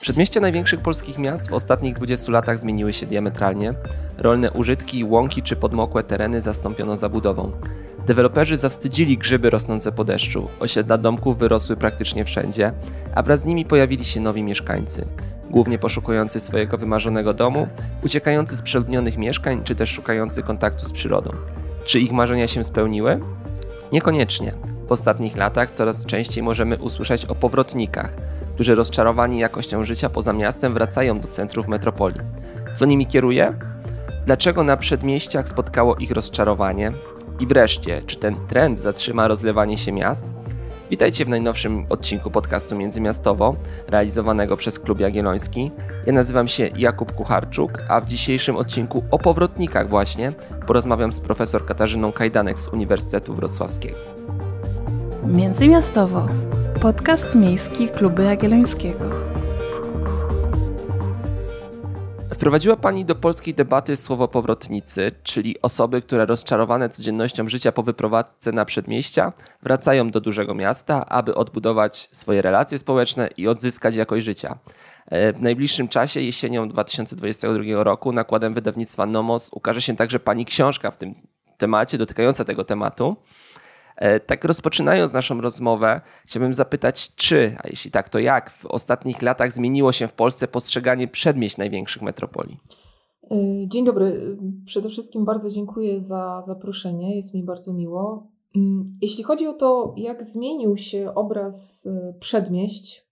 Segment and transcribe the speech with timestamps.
[0.00, 3.74] Przedmieścia największych polskich miast w ostatnich 20 latach zmieniły się diametralnie.
[4.18, 7.52] Rolne użytki, łąki czy podmokłe tereny zastąpiono zabudową.
[8.06, 12.72] Deweloperzy zawstydzili grzyby rosnące po deszczu, osiedla domków wyrosły praktycznie wszędzie,
[13.14, 15.06] a wraz z nimi pojawili się nowi mieszkańcy.
[15.50, 17.68] Głównie poszukujący swojego wymarzonego domu,
[18.04, 21.30] uciekający z przeludnionych mieszkań, czy też szukający kontaktu z przyrodą.
[21.84, 23.20] Czy ich marzenia się spełniły?
[23.92, 24.77] Niekoniecznie.
[24.88, 28.10] W ostatnich latach coraz częściej możemy usłyszeć o powrotnikach,
[28.54, 32.20] którzy rozczarowani jakością życia poza miastem wracają do centrów metropolii.
[32.74, 33.54] Co nimi kieruje?
[34.26, 36.92] Dlaczego na przedmieściach spotkało ich rozczarowanie?
[37.40, 40.26] I wreszcie, czy ten trend zatrzyma rozlewanie się miast?
[40.90, 43.56] Witajcie w najnowszym odcinku podcastu Międzymiastowo,
[43.88, 45.70] realizowanego przez Klub Jagielloński.
[46.06, 50.32] Ja nazywam się Jakub Kucharczuk, a w dzisiejszym odcinku o powrotnikach właśnie
[50.66, 53.98] porozmawiam z profesor Katarzyną Kajdanek z Uniwersytetu Wrocławskiego.
[55.32, 56.28] Międzymiastowo.
[56.80, 59.10] Podcast miejski Klubu Jagiellońskiego.
[62.34, 68.52] Wprowadziła Pani do polskiej debaty słowo powrotnicy, czyli osoby, które rozczarowane codziennością życia po wyprowadzce
[68.52, 74.58] na przedmieścia wracają do dużego miasta, aby odbudować swoje relacje społeczne i odzyskać jakość życia.
[75.06, 80.90] E, w najbliższym czasie, jesienią 2022 roku, nakładem wydawnictwa Nomos ukaże się także Pani książka
[80.90, 81.14] w tym
[81.58, 83.16] temacie, dotykająca tego tematu.
[83.98, 89.22] E, tak rozpoczynając naszą rozmowę, chciałbym zapytać, czy, a jeśli tak, to jak w ostatnich
[89.22, 92.58] latach zmieniło się w Polsce postrzeganie przedmieść największych metropolii?
[93.30, 93.36] E,
[93.68, 94.36] dzień dobry.
[94.64, 97.16] Przede wszystkim bardzo dziękuję za zaproszenie.
[97.16, 98.26] Jest mi bardzo miło.
[98.56, 103.08] Mm, jeśli chodzi o to, jak zmienił się obraz e, przedmieść,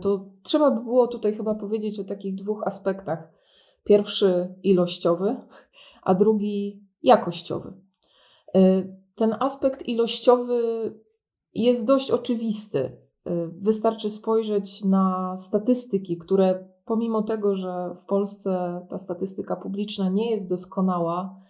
[0.00, 3.32] to trzeba by było tutaj chyba powiedzieć o takich dwóch aspektach.
[3.84, 5.36] Pierwszy ilościowy,
[6.02, 7.72] a drugi jakościowy.
[9.18, 10.60] Ten aspekt ilościowy
[11.54, 12.78] jest dość oczywisty.
[12.78, 20.30] Y, wystarczy spojrzeć na statystyki, które pomimo tego, że w Polsce ta statystyka publiczna nie
[20.30, 21.40] jest doskonała,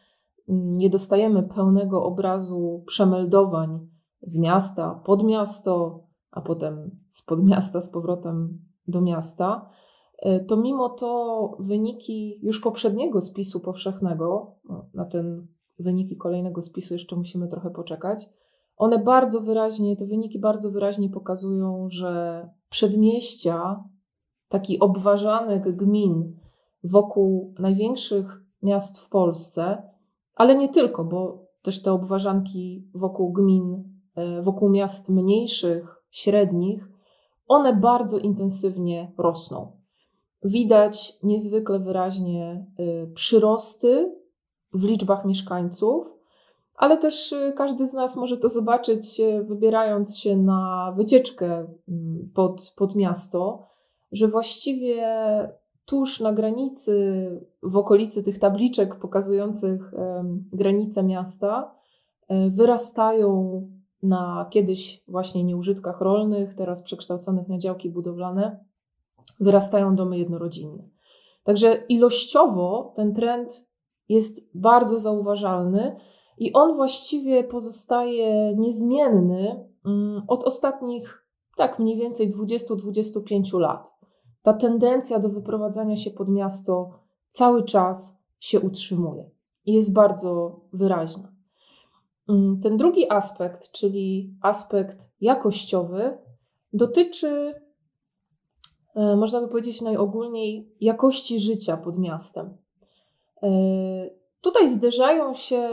[0.48, 3.88] mm, nie dostajemy pełnego obrazu przemeldowań
[4.22, 9.70] z miasta pod miasto, a potem z podmiasta z powrotem do miasta,
[10.26, 14.54] y, to mimo to wyniki już poprzedniego spisu powszechnego,
[14.94, 18.28] na ten wyniki kolejnego spisu jeszcze musimy trochę poczekać.
[18.76, 23.84] One bardzo wyraźnie, te wyniki bardzo wyraźnie pokazują, że przedmieścia,
[24.48, 26.36] taki obważanek gmin
[26.84, 29.82] wokół największych miast w Polsce,
[30.34, 33.84] ale nie tylko, bo też te obważanki wokół gmin,
[34.14, 36.88] e, wokół miast mniejszych, średnich,
[37.48, 39.72] one bardzo intensywnie rosną.
[40.44, 44.17] Widać niezwykle wyraźnie e, przyrosty
[44.78, 46.14] w liczbach mieszkańców,
[46.74, 52.72] ale też y, każdy z nas może to zobaczyć, wybierając się na wycieczkę mm, pod,
[52.76, 53.66] pod miasto,
[54.12, 55.02] że właściwie
[55.88, 57.26] tuż na granicy,
[57.62, 59.94] w okolicy tych tabliczek pokazujących
[60.52, 61.74] granice miasta,
[62.28, 63.62] e, wyrastają
[64.02, 68.64] na kiedyś właśnie nieużytkach rolnych, teraz przekształconych na działki budowlane,
[69.40, 70.82] wyrastają domy jednorodzinne.
[71.44, 73.67] Także ilościowo ten trend
[74.08, 75.96] jest bardzo zauważalny
[76.38, 81.26] i on właściwie pozostaje niezmienny mm, od ostatnich,
[81.56, 83.94] tak mniej więcej 20-25 lat.
[84.42, 86.90] Ta tendencja do wyprowadzania się pod miasto
[87.28, 89.30] cały czas się utrzymuje
[89.66, 91.32] i jest bardzo wyraźna.
[92.28, 96.18] Mm, ten drugi aspekt, czyli aspekt jakościowy,
[96.72, 97.54] dotyczy,
[98.94, 102.56] e, można by powiedzieć najogólniej, jakości życia pod miastem.
[103.42, 103.48] E,
[104.40, 105.68] tutaj zderzają się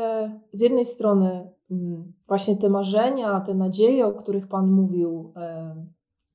[0.52, 5.76] z jednej strony mm, właśnie te marzenia, te nadzieje, o których Pan mówił, e,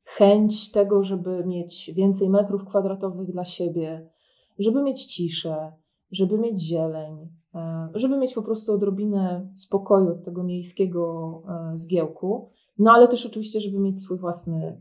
[0.05, 4.11] chęć tego, żeby mieć więcej metrów kwadratowych dla siebie,
[4.59, 5.73] żeby mieć ciszę,
[6.11, 11.43] żeby mieć zieleń, e, żeby mieć po prostu odrobinę spokoju od tego miejskiego
[11.75, 14.81] zgiełku, no ale też oczywiście, żeby mieć swój własny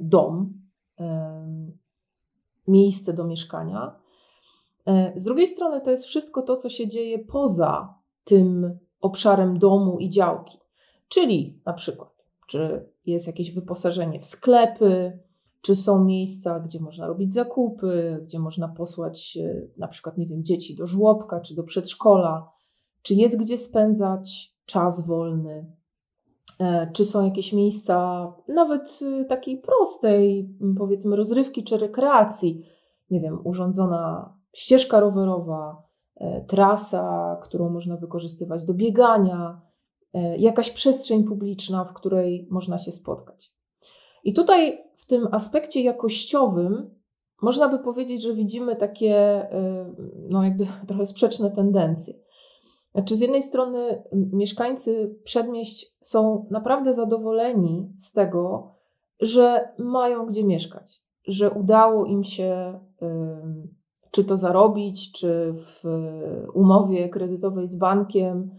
[0.00, 0.54] dom,
[2.68, 4.00] miejsce do mieszkania.
[4.88, 7.94] E, z drugiej strony to jest wszystko to, co się dzieje poza
[8.24, 10.58] tym obszarem domu i działki.
[11.08, 12.08] Czyli na przykład,
[12.46, 15.18] czy jest jakieś wyposażenie w sklepy,
[15.62, 20.44] czy są miejsca, gdzie można robić zakupy, gdzie można posłać e, na przykład, nie wiem,
[20.44, 22.50] dzieci do żłobka czy do przedszkola,
[23.02, 25.72] czy jest gdzie spędzać czas wolny,
[26.60, 30.48] e, czy są jakieś miejsca nawet takiej prostej,
[30.78, 32.64] powiedzmy, rozrywki czy rekreacji,
[33.10, 35.82] nie wiem, urządzona ścieżka rowerowa,
[36.16, 39.60] e, trasa, którą można wykorzystywać do biegania,
[40.14, 43.52] e, jakaś przestrzeń publiczna, w której można się spotkać.
[44.24, 46.98] I tutaj w tym aspekcie jakościowym
[47.42, 49.46] można by powiedzieć, że widzimy takie,
[50.28, 52.14] no jakby trochę sprzeczne tendencje.
[52.94, 58.74] Znaczy, z jednej strony mieszkańcy przedmieść są naprawdę zadowoleni z tego,
[59.20, 62.80] że mają gdzie mieszkać, że udało im się
[64.18, 65.84] czy to zarobić, czy w
[66.54, 68.50] umowie kredytowej z bankiem,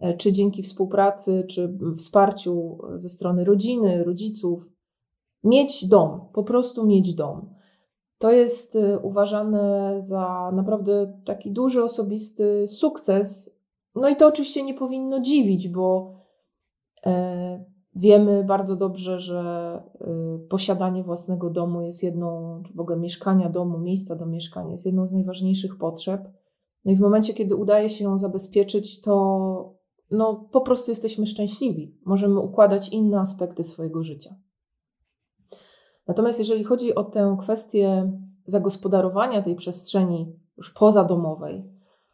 [0.00, 4.72] e, czy dzięki współpracy, czy wsparciu ze strony rodziny, rodziców,
[5.44, 7.54] mieć dom, po prostu mieć dom.
[8.18, 13.58] To jest e, uważane za naprawdę taki duży osobisty sukces.
[13.94, 16.14] No i to oczywiście nie powinno dziwić, bo
[17.06, 17.64] e,
[17.94, 19.40] wiemy bardzo dobrze, że
[20.00, 24.86] e, posiadanie własnego domu jest jedną, czy w ogóle mieszkania domu, miejsca do mieszkania jest
[24.86, 26.28] jedną z najważniejszych potrzeb.
[26.84, 29.78] No i w momencie, kiedy udaje się ją zabezpieczyć, to
[30.10, 31.98] no, po prostu jesteśmy szczęśliwi.
[32.06, 34.34] Możemy układać inne aspekty swojego życia.
[36.06, 38.12] Natomiast jeżeli chodzi o tę kwestię
[38.44, 41.64] zagospodarowania tej przestrzeni już pozadomowej,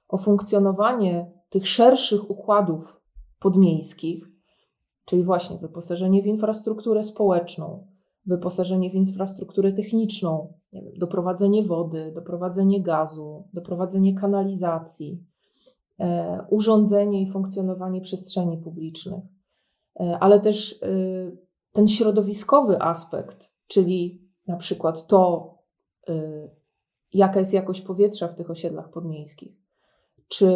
[0.08, 3.00] o funkcjonowanie tych szerszych układów
[3.38, 4.33] podmiejskich,
[5.04, 7.86] czyli właśnie wyposażenie w infrastrukturę społeczną,
[8.26, 15.24] wyposażenie w infrastrukturę techniczną, wiem, doprowadzenie wody, doprowadzenie gazu, doprowadzenie kanalizacji,
[16.00, 19.24] e, urządzenie i funkcjonowanie przestrzeni publicznych,
[20.00, 20.86] e, ale też e,
[21.72, 25.54] ten środowiskowy aspekt, czyli na przykład to,
[26.08, 26.50] y,
[27.12, 29.56] jaka jest jakość powietrza w tych osiedlach podmiejskich,
[30.28, 30.46] czy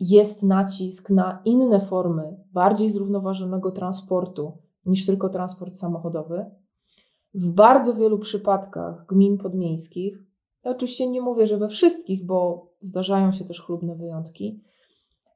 [0.00, 6.44] jest nacisk na inne formy bardziej zrównoważonego transportu niż tylko transport samochodowy.
[7.34, 10.22] W bardzo wielu przypadkach gmin podmiejskich,
[10.64, 14.62] ja oczywiście nie mówię, że we wszystkich, bo zdarzają się też chlubne wyjątki,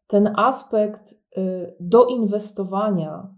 [0.07, 3.35] ten aspekt y, doinwestowania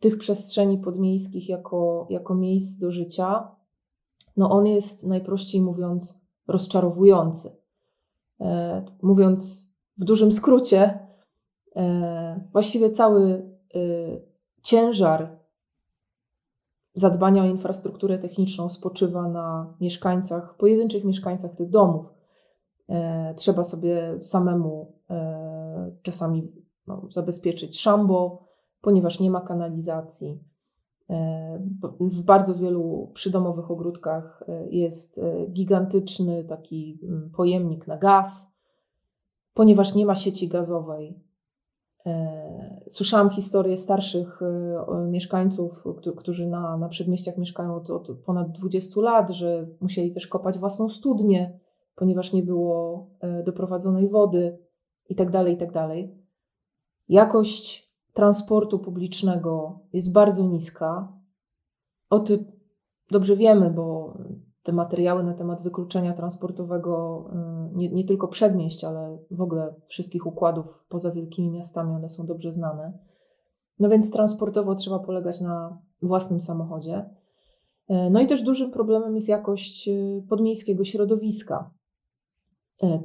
[0.00, 3.56] tych przestrzeni podmiejskich jako, jako miejsc do życia,
[4.36, 7.56] no on jest najprościej mówiąc rozczarowujący.
[8.40, 9.65] E, mówiąc
[9.98, 10.98] w dużym skrócie,
[11.76, 13.78] e, właściwie cały e,
[14.62, 15.38] ciężar
[16.94, 22.14] zadbania o infrastrukturę techniczną spoczywa na mieszkańcach, pojedynczych mieszkańcach tych domów.
[22.90, 24.96] E, trzeba sobie samemu
[26.02, 26.52] czasami
[26.86, 28.44] no, zabezpieczyć szambo,
[28.80, 30.44] ponieważ nie ma kanalizacji.
[32.00, 35.20] W bardzo wielu przydomowych ogródkach jest
[35.52, 38.55] gigantyczny taki mm, pojemnik na gaz,
[39.56, 41.20] ponieważ nie ma sieci gazowej.
[42.88, 44.40] Słyszałam historię starszych
[45.08, 45.84] mieszkańców,
[46.16, 50.88] którzy na, na przedmieściach mieszkają od, od ponad 20 lat, że musieli też kopać własną
[50.88, 51.60] studnię,
[51.94, 53.06] ponieważ nie było
[53.44, 54.58] doprowadzonej wody
[55.08, 55.32] itd.
[55.32, 55.72] Tak itd.
[55.72, 55.90] Tak
[57.08, 61.12] Jakość transportu publicznego jest bardzo niska.
[62.10, 62.44] O tym
[63.10, 64.18] dobrze wiemy, bo
[64.66, 67.24] te materiały na temat wykluczenia transportowego
[67.72, 72.26] y, nie, nie, tylko przedmieść, ale w ogóle wszystkich układów poza wielkimi miastami, one są
[72.26, 72.98] dobrze znane.
[73.78, 77.10] No więc transportowo trzeba polegać na własnym samochodzie.
[77.90, 81.70] Y, no i też dużym problemem jest jakość y, podmiejskiego środowiska.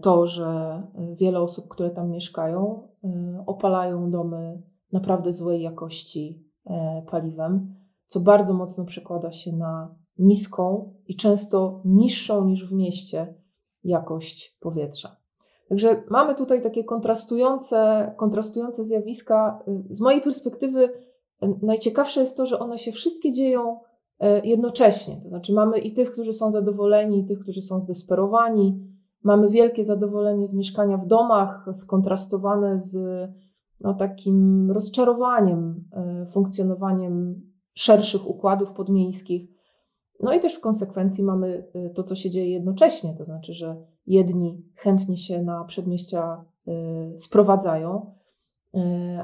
[0.02, 0.82] To, że
[1.20, 2.88] wiele osób, które tam mieszkają,
[3.46, 4.62] opalają domy
[4.92, 6.44] naprawdę złej jakości
[7.12, 7.76] paliwem,
[8.06, 13.34] co bardzo mocno przekłada się na niską i często niższą niż w mieście
[13.84, 15.22] jakość powietrza.
[15.70, 19.64] Także mamy tutaj takie kontrastujące, kontrastujące zjawiska.
[19.90, 20.90] Z mojej perspektywy
[21.42, 23.80] e, najciekawsze jest to, że one się wszystkie dzieją
[24.20, 25.22] e, jednocześnie.
[25.24, 28.88] To znaczy mamy i tych, którzy są zadowoleni, i tych, którzy są zdesperowani.
[29.24, 32.98] Mamy wielkie zadowolenie z mieszkania w domach, skontrastowane z
[33.82, 35.90] no, takim rozczarowaniem
[36.34, 37.42] funkcjonowaniem
[37.74, 39.51] szerszych układów podmiejskich.
[40.24, 43.76] No i też w konsekwencji mamy e, to, co się dzieje jednocześnie, to znaczy, że
[44.08, 46.72] jedni chętnie się na przedmieścia e,
[47.20, 48.16] sprowadzają,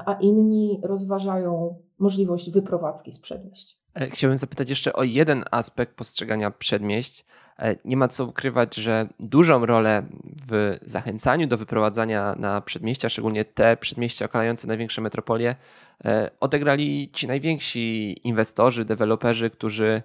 [0.06, 3.78] a inni rozważają możliwość wyprowadzki z przedmieść.
[4.10, 7.24] Chciałbym zapytać jeszcze o jeden aspekt postrzegania przedmieść.
[7.58, 10.02] E, nie ma co ukrywać, że dużą rolę
[10.48, 15.56] w zachęcaniu do wyprowadzania na przedmieścia, szczególnie te przedmieścia okalające największe metropolie,
[16.04, 20.02] e, odegrali ci najwięksi inwestorzy, deweloperzy, którzy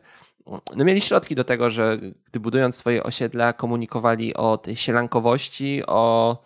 [0.75, 6.38] no, mieli środki do tego, że gdy budując swoje osiedla, komunikowali o tej sielankowości, o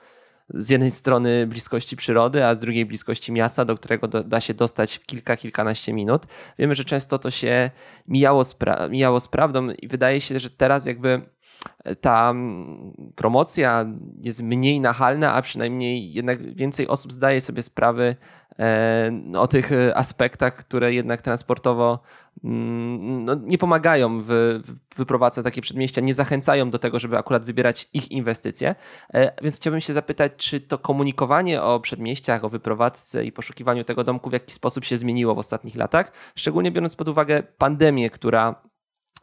[0.49, 4.53] z jednej strony bliskości przyrody, a z drugiej bliskości miasta, do którego do, da się
[4.53, 6.23] dostać w kilka, kilkanaście minut.
[6.59, 7.71] Wiemy, że często to się
[8.07, 11.21] mijało z, pra- mijało z prawdą i wydaje się, że teraz jakby
[12.01, 12.33] ta
[13.15, 13.85] promocja
[14.23, 18.15] jest mniej nachalna, a przynajmniej jednak więcej osób zdaje sobie sprawy
[19.37, 21.99] o tych aspektach, które jednak transportowo
[22.43, 24.59] mm, no, nie pomagają w
[24.95, 28.75] wyprowadzce takie przedmieścia, nie zachęcają do tego, żeby akurat wybierać ich inwestycje.
[29.41, 34.29] Więc chciałbym się zapytać, czy to komunikowanie o przedmieściach, o wyprowadzce i poszukiwaniu tego domku
[34.29, 38.55] w jakiś sposób się zmieniło w ostatnich latach, szczególnie biorąc pod uwagę pandemię, która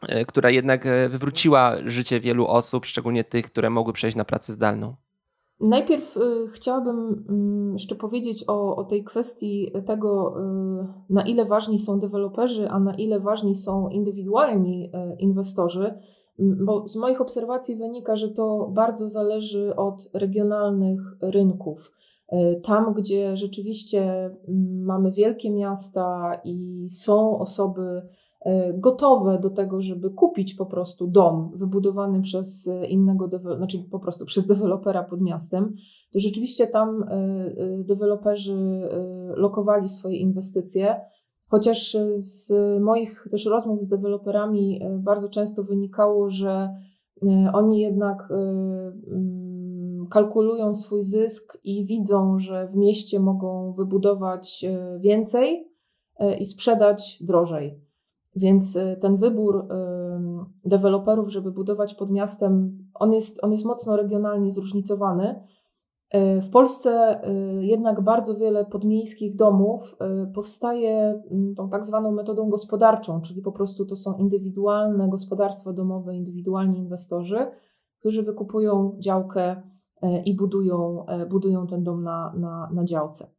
[0.01, 4.53] E, która jednak e, wywróciła życie wielu osób, szczególnie tych, które mogły przejść na pracę
[4.53, 4.95] zdalną?
[5.59, 7.25] Najpierw y, chciałabym
[7.69, 12.79] y, jeszcze powiedzieć o, o tej kwestii tego, y, na ile ważni są deweloperzy, a
[12.79, 15.93] na ile ważni są indywidualni inwestorzy,
[16.39, 21.91] bo z moich obserwacji wynika, że to bardzo zależy od regionalnych rynków.
[22.63, 24.31] Tam, gdzie rzeczywiście
[24.85, 28.01] mamy wielkie miasta i są osoby,
[28.73, 34.25] gotowe do tego, żeby kupić po prostu dom wybudowany przez e, innego, znaczy po prostu
[34.31, 35.73] przez dewelopera pod miastem,
[36.13, 38.89] to rzeczywiście tam e, deweloperzy
[39.35, 41.01] lokowali swoje inwestycje.
[41.47, 46.69] Chociaż z moich też rozmów z deweloperami bardzo często wynikało, że
[47.53, 54.65] oni jednak mm, kalkulują swój zysk i widzą, że w mieście mogą wybudować
[54.99, 55.67] więcej
[56.39, 57.84] i sprzedać drożej.
[58.35, 63.97] Więc y, ten wybór y, deweloperów, żeby budować pod miastem, on jest, on jest mocno
[63.97, 65.35] regionalnie zróżnicowany.
[66.15, 67.21] Y, w Polsce
[67.59, 69.97] jednak bardzo wiele podmiejskich domów
[70.33, 76.15] powstaje mm, tą tak zwaną metodą gospodarczą, czyli po prostu to są indywidualne gospodarstwa domowe,
[76.15, 77.47] indywidualni inwestorzy,
[77.99, 79.61] którzy wykupują działkę
[80.25, 83.34] i budują, budują ten dom na, na, na działce.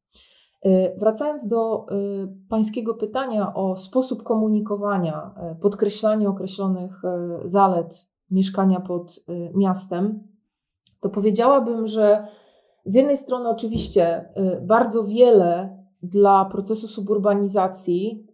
[0.65, 7.03] Y, wracając do y, Pańskiego pytania o sposób komunikowania, y, podkreślanie określonych
[7.45, 9.21] zalet mieszkania pod
[9.55, 10.23] miastem,
[11.01, 12.27] to powiedziałabym, że
[12.85, 14.29] z jednej strony oczywiście
[14.63, 18.27] bardzo wiele dla procesu suburbanizacji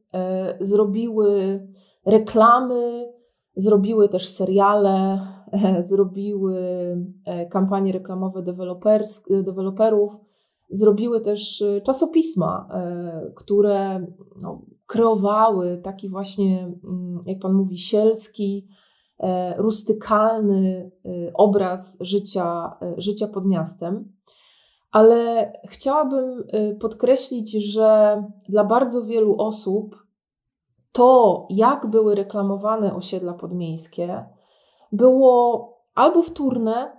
[0.60, 1.60] zrobiły
[2.06, 3.12] reklamy,
[3.56, 5.18] zrobiły też seriale,
[5.80, 6.56] zrobiły
[7.50, 8.42] kampanie reklamowe
[9.30, 10.20] deweloperów
[10.72, 12.68] zrobiły też y, czasopisma,
[13.28, 14.06] y, które
[14.42, 18.68] no, kreowały taki właśnie, mm, jak pan mówi, sielski,
[19.18, 24.12] e, rustykalny y, obraz życia, życia pod miastem.
[24.90, 26.44] Ale chciałabym
[26.80, 30.06] podkreślić, że dla bardzo wielu osób
[30.92, 34.24] to, jak były reklamowane osiedla podmiejskie,
[34.92, 36.96] było albo wtórne,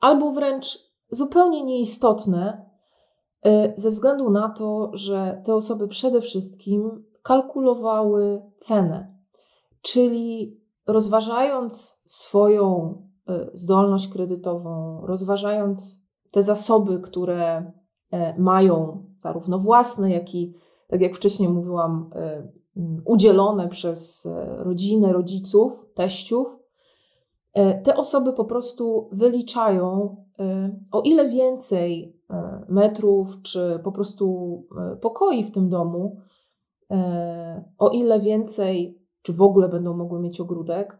[0.00, 0.78] albo wręcz
[1.10, 2.65] zupełnie nieistotne E,
[3.76, 9.16] ze względu na to, że te osoby przede wszystkim kalkulowały cenę,
[9.82, 12.94] czyli rozważając swoją
[13.28, 17.72] e, zdolność kredytową, rozważając te zasoby, które
[18.10, 20.54] e, mają zarówno własne, jak i,
[20.88, 22.10] tak jak wcześniej mówiłam,
[23.04, 26.58] udzielone przez rodzinę, rodziców, teściów,
[27.84, 30.16] te osoby po prostu wyliczają,
[30.92, 32.15] o ile więcej E,
[32.68, 36.16] metrów, czy po prostu e, pokoi w tym domu,
[36.90, 40.98] e, o ile więcej, czy w ogóle będą mogły mieć ogródek,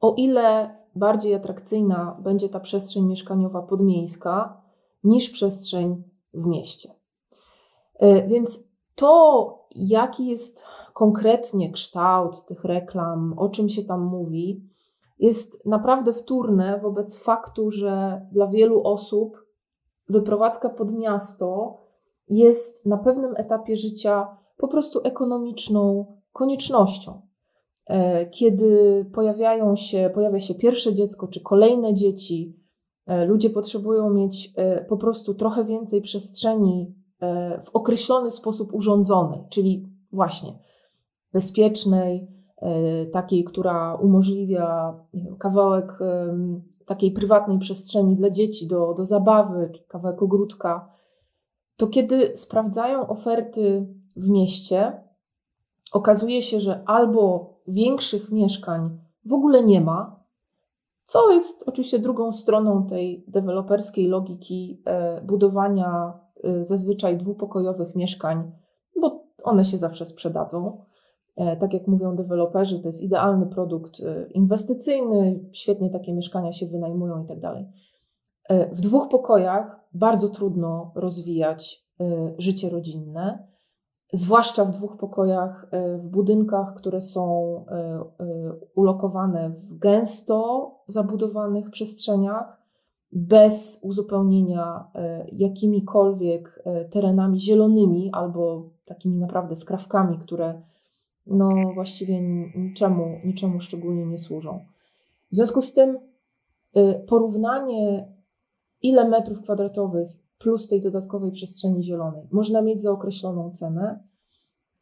[0.00, 4.62] o ile bardziej atrakcyjna będzie ta przestrzeń mieszkaniowa podmiejska
[5.04, 6.02] niż przestrzeń
[6.34, 6.90] w mieście.
[8.26, 14.68] Więc to, jaki jest konkretnie kształt tych reklam, o czym się tam mówi,
[15.18, 19.44] jest naprawdę wtórne wobec faktu, że dla wielu osób
[20.08, 21.78] wyprowadzka pod miasto
[22.28, 27.20] jest na pewnym etapie życia po prostu ekonomiczną koniecznością.
[27.86, 32.56] E, kiedy pojawiają się, pojawia się pierwsze dziecko czy kolejne dzieci,
[33.06, 36.94] e, ludzie potrzebują mieć e, po prostu trochę więcej przestrzeni
[37.64, 40.58] w określony sposób urządzonej, czyli właśnie
[41.32, 42.33] bezpiecznej,
[43.12, 44.94] takiej, która umożliwia
[45.38, 45.98] kawałek
[46.86, 50.90] takiej prywatnej przestrzeni dla dzieci do, do zabawy, czy kawałek ogródka,
[51.76, 55.02] to kiedy sprawdzają oferty w mieście,
[55.92, 60.24] okazuje się, że albo większych mieszkań w ogóle nie ma,
[61.04, 68.52] co jest oczywiście drugą stroną tej deweloperskiej logiki e, budowania e, zazwyczaj dwupokojowych mieszkań,
[69.00, 70.84] bo one się zawsze sprzedadzą.
[71.36, 76.66] E, tak jak mówią deweloperzy, to jest idealny produkt e, inwestycyjny, świetnie takie mieszkania się
[76.66, 77.68] wynajmują i tak dalej.
[78.48, 81.84] E, w dwóch pokojach bardzo trudno rozwijać
[82.38, 83.48] życie rodzinne,
[84.12, 87.64] zwłaszcza w dwóch pokojach, w budynkach, które są
[88.74, 92.62] ulokowane w gęsto zabudowanych przestrzeniach,
[93.12, 94.84] bez uzupełnienia
[95.32, 100.62] jakimikolwiek terenami zielonymi albo takimi naprawdę skrawkami, które
[101.26, 102.20] no właściwie
[102.56, 104.64] niczemu, niczemu szczególnie nie służą.
[105.32, 105.98] W związku z tym
[107.06, 108.08] porównanie
[108.82, 114.04] ile metrów kwadratowych plus tej dodatkowej przestrzeni zielonej można mieć za określoną cenę,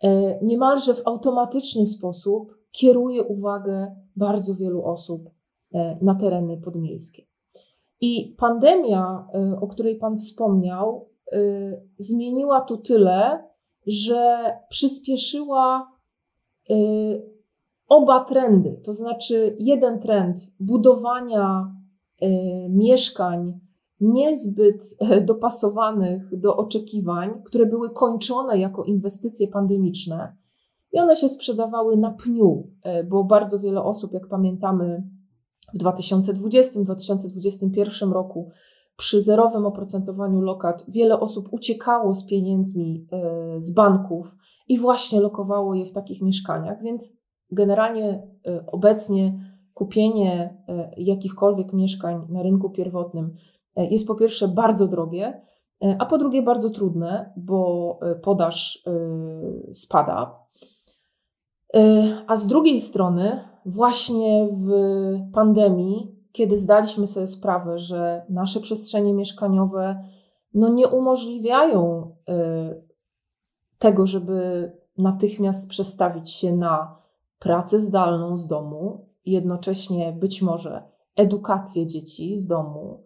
[0.03, 5.31] e, niemalże w automatyczny sposób kieruje uwagę bardzo wielu osób
[5.75, 7.23] e, na tereny podmiejskie.
[8.01, 9.29] I pandemia,
[9.61, 11.09] o której Pan wspomniał,
[11.99, 13.45] zmieniła tu tyle,
[13.87, 15.92] że przyspieszyła
[17.89, 18.81] oba trendy.
[18.85, 21.77] To znaczy, jeden trend budowania
[22.69, 23.61] mieszkań
[24.03, 30.37] niezbyt e, dopasowanych do oczekiwań, które były kończone jako inwestycje pandemiczne
[30.93, 35.03] i one się sprzedawały na pniu, e, bo bardzo wiele osób, jak pamiętamy,
[35.75, 38.51] w 2020-2021 roku
[38.97, 44.37] przy zerowym oprocentowaniu lokat wiele osób uciekało z pieniędzmi e, z banków
[44.69, 48.23] i właśnie lokowało je w takich mieszkaniach, więc generalnie
[48.67, 50.59] obecnie kupienie
[50.97, 53.35] jakichkolwiek mieszkań na rynku pierwotnym
[53.77, 55.43] E, jest po pierwsze bardzo drogie,
[55.85, 58.85] e, a po drugie bardzo trudne, bo e, podaż
[59.73, 60.43] spada.
[62.27, 64.71] A z drugiej strony, właśnie w
[65.33, 70.03] pandemii, kiedy zdaliśmy sobie sprawę, że nasze przestrzenie mieszkaniowe
[70.55, 72.15] no nie umożliwiają
[73.79, 76.97] tego, żeby natychmiast przestawić się na
[77.39, 80.83] pracę zdalną z domu, jednocześnie być może
[81.17, 83.03] edukację dzieci z domu,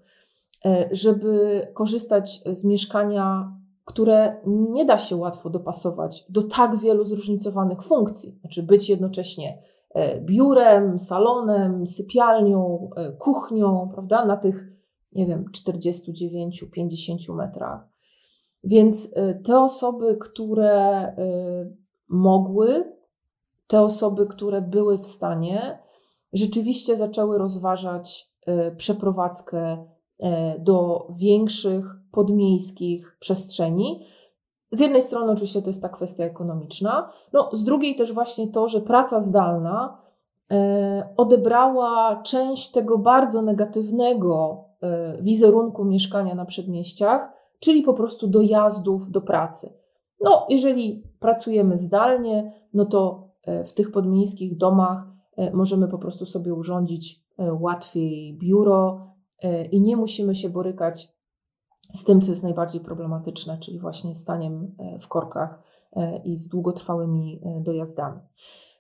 [0.67, 3.53] E, żeby korzystać z mieszkania,
[3.85, 8.39] które nie da się łatwo dopasować do tak wielu zróżnicowanych funkcji.
[8.41, 9.63] Znaczy być jednocześnie
[10.21, 14.73] biurem, salonem, sypialnią, e, kuchnią, prawda, na tych,
[15.13, 17.89] nie wiem, 49-50 metrach.
[18.65, 21.13] Więc te osoby, które
[22.09, 22.93] mogły,
[23.67, 25.79] te osoby, które były w stanie,
[26.33, 28.33] rzeczywiście zaczęły rozważać
[28.77, 29.87] przeprowadzkę
[30.19, 34.07] E, do większych podmiejskich przestrzeni.
[34.77, 38.69] Z jednej strony oczywiście to jest ta kwestia ekonomiczna, no z drugiej też właśnie to,
[38.69, 39.99] że praca zdalna
[40.51, 49.11] e, odebrała część tego bardzo negatywnego e, wizerunku mieszkania na przedmieściach, czyli po prostu dojazdów
[49.11, 49.79] do pracy.
[50.21, 53.27] No, jeżeli pracujemy zdalnie, no to
[53.67, 55.07] w tych podmiejskich domach
[55.53, 59.01] możemy po prostu sobie urządzić łatwiej biuro,
[59.43, 61.16] E, i nie musimy się borykać
[61.93, 66.49] z tym, co jest najbardziej problematyczne, czyli właśnie staniem e, w korkach e, i z
[66.49, 68.21] długotrwałymi dojazdami.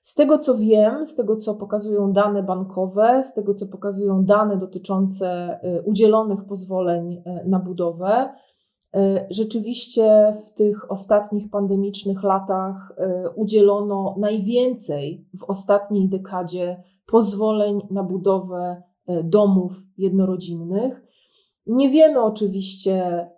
[0.01, 4.57] Z tego co wiem, z tego co pokazują dane bankowe, z tego co pokazują dane
[4.57, 8.33] dotyczące udzielonych pozwoleń na budowę,
[9.31, 12.93] rzeczywiście w tych ostatnich pandemicznych latach
[13.37, 21.03] udzielono najwięcej w ostatniej dekadzie pozwoleń na budowę E, domów jednorodzinnych.
[21.67, 23.31] Nie wiemy oczywiście, e,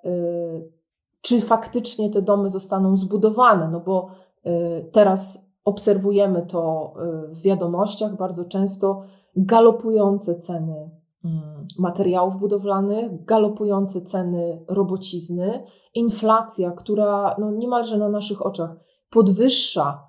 [1.21, 4.09] czy faktycznie te domy zostaną zbudowane, no bo
[4.45, 6.95] e, teraz obserwujemy to
[7.29, 9.03] w wiadomościach bardzo często
[9.37, 10.91] galopujące ceny
[11.25, 15.63] mm, materiałów budowlanych, galopujące ceny robocizny,
[15.95, 18.77] inflacja, która no niemalże na naszych oczach
[19.11, 20.09] podwyższa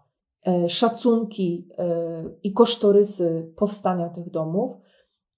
[0.67, 1.67] szacunki
[2.43, 4.77] i kosztorysy powstania tych domów.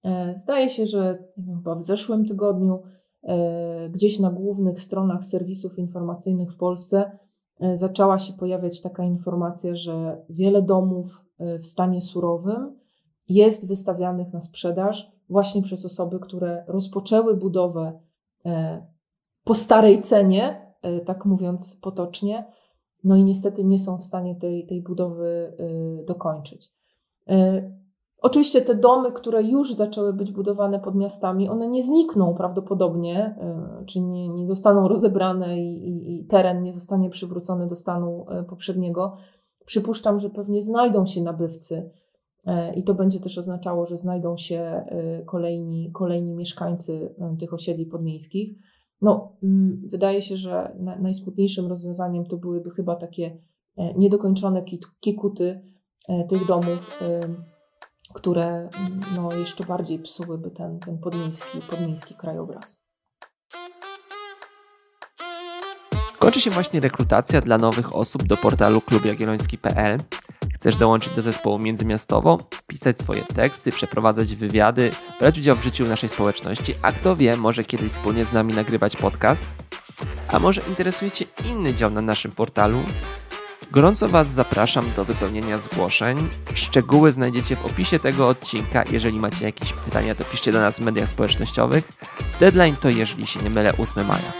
[0.03, 1.23] E, zdaje się, że
[1.57, 2.81] chyba w zeszłym tygodniu
[3.23, 7.17] e, gdzieś na głównych stronach serwisów informacyjnych w Polsce
[7.59, 11.25] e, zaczęła się pojawiać taka informacja, że wiele domów
[11.59, 12.79] w stanie surowym
[13.29, 17.99] jest wystawianych na sprzedaż właśnie przez osoby, które rozpoczęły budowę
[19.43, 20.73] po starej cenie,
[21.05, 22.45] tak mówiąc potocznie,
[23.03, 25.53] no i niestety nie są w stanie tej, tej budowy
[26.05, 26.73] dokończyć.
[28.21, 33.85] Oczywiście te domy, które już zaczęły być budowane pod miastami, one nie znikną prawdopodobnie, e,
[33.85, 38.43] czy nie, nie zostaną rozebrane i, i, i, teren nie zostanie przywrócony do stanu e,
[38.43, 39.13] poprzedniego.
[39.65, 41.91] Przypuszczam, że pewnie znajdą się nabywcy
[42.45, 44.85] e, i to będzie też oznaczało, że znajdą się
[45.25, 48.57] kolejni, kolejni mieszkańcy tych osiedli podmiejskich.
[49.01, 53.37] No, mm, wydaje się, że najsmutniejszym rozwiązaniem to byłyby chyba takie
[53.97, 54.63] niedokończone
[54.99, 55.61] kikuty
[56.29, 56.99] tych domów
[58.13, 58.69] które
[59.15, 62.85] no, jeszcze bardziej psułyby ten, ten podmiejski, podmiejski krajobraz.
[66.19, 69.99] Kończy się właśnie rekrutacja dla nowych osób do portalu klubjagielloński.pl.
[70.55, 76.09] Chcesz dołączyć do zespołu międzymiastowo, pisać swoje teksty, przeprowadzać wywiady, brać udział w życiu naszej
[76.09, 79.45] społeczności, a kto wie, może kiedyś wspólnie z nami nagrywać podcast?
[80.27, 82.77] A może interesuje Cię inny dział na naszym portalu?
[83.71, 86.29] Gorąco Was zapraszam do wypełnienia zgłoszeń.
[86.53, 88.83] Szczegóły znajdziecie w opisie tego odcinka.
[88.91, 91.89] Jeżeli macie jakieś pytania, to piszcie do nas w mediach społecznościowych.
[92.39, 94.33] Deadline to, jeżeli się nie mylę, 8 maja.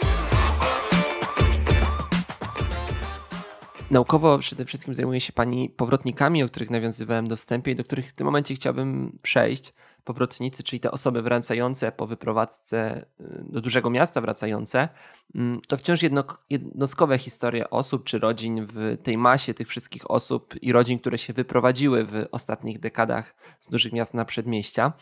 [3.91, 8.07] Naukowo przede wszystkim zajmuje się Pani powrotnikami, o których nawiązywałem do wstępie i do których
[8.07, 9.73] w tym momencie chciałbym przejść.
[10.03, 14.89] Powrotnicy, czyli te osoby wracające po wyprowadzce y, do dużego miasta wracające,
[15.35, 20.55] mm, to wciąż jedno, jednostkowe historie osób czy rodzin w tej masie tych wszystkich osób
[20.61, 24.93] i rodzin, które się wyprowadziły w ostatnich dekadach z dużych miast na przedmieścia.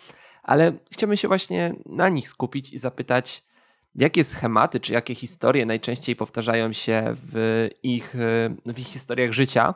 [0.44, 3.44] Ale chciałbym się właśnie na nich skupić i zapytać,
[3.96, 8.16] Jakie schematy czy jakie historie najczęściej powtarzają się w ich,
[8.66, 9.74] w ich historiach życia?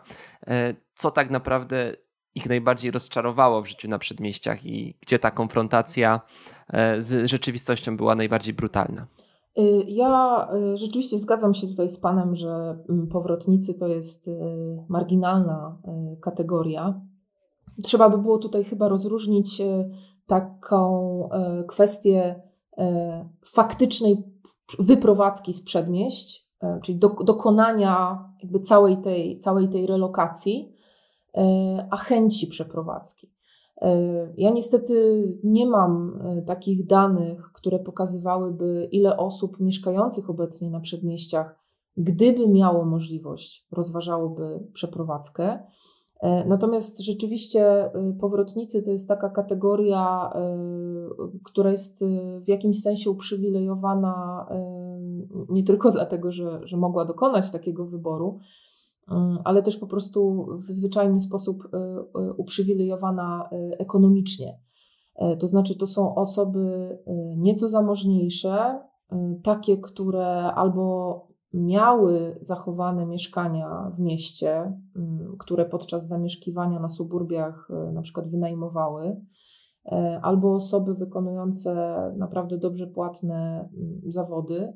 [0.47, 1.95] E, co tak naprawdę
[2.35, 6.21] ich najbardziej rozczarowało w życiu na przedmieściach i gdzie ta konfrontacja
[6.67, 9.07] e, z rzeczywistością była najbardziej brutalna?
[9.59, 14.31] Y, ja y, rzeczywiście zgadzam się tutaj z Panem, że mm, powrotnicy to jest y,
[14.89, 15.77] marginalna
[16.21, 17.01] kategoria.
[17.83, 19.61] Trzeba by było tutaj chyba rozróżnić
[20.27, 21.29] taką
[21.67, 22.41] kwestię
[23.53, 24.23] faktycznej
[24.79, 26.49] wyprowadzki z przedmieść,
[26.83, 30.72] czyli do, dokonania jakby całej tej, całej tej relokacji,
[31.89, 33.31] a chęci przeprowadzki.
[34.37, 41.55] Ja niestety nie mam takich danych, które pokazywałyby, ile osób mieszkających obecnie na przedmieściach,
[41.97, 45.59] gdyby miało możliwość, rozważałoby przeprowadzkę.
[46.21, 50.33] E, natomiast rzeczywiście powrotnicy to jest taka kategoria,
[51.43, 52.03] która jest
[52.41, 54.47] w jakimś sensie uprzywilejowana
[55.49, 58.37] nie tylko dlatego, że, że mogła dokonać takiego wyboru,
[59.43, 61.69] ale też po prostu w zwyczajny sposób
[62.37, 64.59] uprzywilejowana ekonomicznie.
[65.15, 66.97] E, to znaczy, to są osoby
[67.37, 68.79] nieco zamożniejsze,
[69.43, 74.77] takie, które albo miały zachowane mieszkania w mieście,
[75.39, 79.21] które podczas zamieszkiwania na suburbiach e, na przykład wynajmowały,
[79.85, 83.69] e, albo osoby wykonujące naprawdę dobrze płatne
[84.07, 84.73] zawody.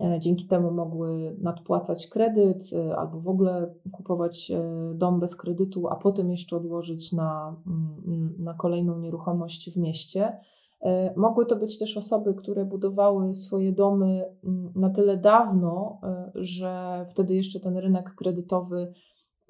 [0.00, 4.52] E, dzięki temu mogły nadpłacać kredyt albo w ogóle kupować
[4.94, 10.38] dom bez kredytu, a potem jeszcze odłożyć na, mm, na kolejną nieruchomość w mieście.
[10.80, 16.30] E, mogły to być też osoby, które budowały swoje domy mm, na tyle dawno, e,
[16.34, 18.92] że wtedy jeszcze ten rynek kredytowy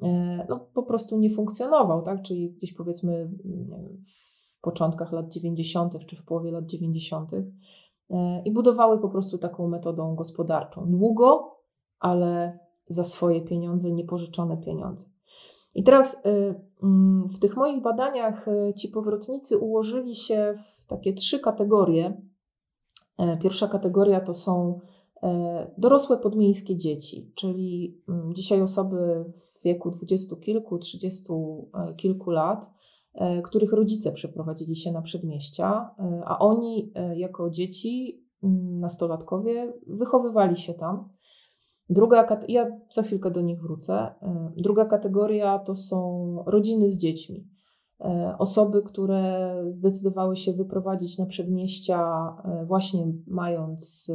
[0.03, 2.23] e, no, po prostu nie funkcjonował, tak?
[2.23, 3.31] czyli gdzieś powiedzmy
[4.57, 6.07] w początkach lat 90.
[6.07, 7.31] czy w połowie lat 90.
[8.45, 10.91] i budowały po prostu taką metodą gospodarczą.
[10.91, 11.57] Długo,
[11.99, 15.07] ale za swoje pieniądze, niepożyczone pieniądze.
[15.75, 21.13] I teraz y, mm, w tych moich badaniach y, ci powrotnicy ułożyli się w takie
[21.13, 22.21] trzy kategorie.
[23.19, 24.81] E, pierwsza kategoria to są
[25.23, 32.31] e, dorosłe podmiejskie dzieci, czyli mm, dzisiaj osoby w wieku dwudziestu kilku, trzydziestu e, kilku
[32.31, 32.71] lat,
[33.45, 35.91] których rodzice przeprowadzili się na przedmieścia,
[36.25, 38.27] a oni jako dzieci,
[38.81, 41.09] nastolatkowie wychowywali się tam.
[41.91, 43.95] Druga, ja za chwilkę do nich wrócę.
[43.95, 47.49] E, druga kategoria to są rodziny z dziećmi.
[48.01, 52.01] E, osoby, które zdecydowały się wyprowadzić na przedmieścia,
[52.45, 54.13] e, właśnie mając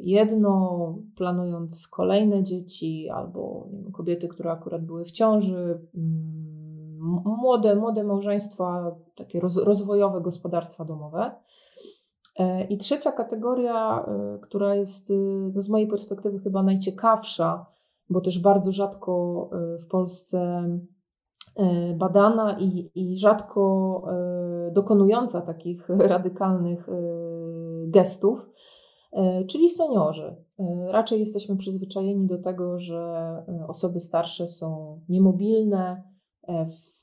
[0.00, 5.80] jedno, planując kolejne dzieci, albo kobiety, które akurat były w ciąży,
[7.24, 11.32] młode, młode małżeństwa, takie rozwojowe gospodarstwa domowe.
[12.38, 15.14] E, I trzecia kategoria, e, która jest e,
[15.54, 17.66] no z mojej perspektywy chyba najciekawsza,
[18.10, 19.50] bo też bardzo rzadko
[19.84, 20.64] w Polsce
[21.94, 24.02] badana i, i rzadko
[24.72, 26.88] dokonująca takich radykalnych
[27.86, 28.50] gestów,
[29.48, 30.36] czyli seniorzy.
[30.90, 36.02] Raczej jesteśmy przyzwyczajeni do tego, że osoby starsze są niemobilne,
[36.48, 37.02] w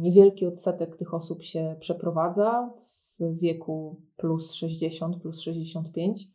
[0.00, 2.70] niewielki odsetek tych osób się przeprowadza
[3.18, 6.28] w wieku plus 60, plus 65.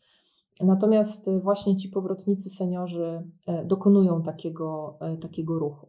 [0.61, 5.87] Natomiast właśnie ci powrotnicy, seniorzy e, dokonują takiego, e, takiego ruchu.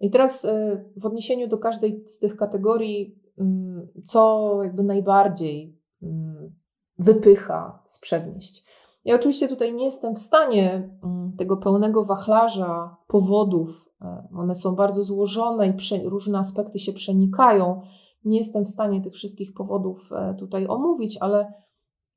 [0.00, 6.52] I teraz e, w odniesieniu do każdej z tych kategorii, mm, co jakby najbardziej mm,
[6.98, 8.64] wypycha z przedmieść.
[9.04, 13.87] Ja oczywiście tutaj nie jestem w stanie mm, tego pełnego wachlarza powodów,
[14.36, 15.72] one są bardzo złożone i
[16.08, 17.80] różne aspekty się przenikają,
[18.24, 21.52] nie jestem w stanie tych wszystkich powodów e, tutaj omówić, ale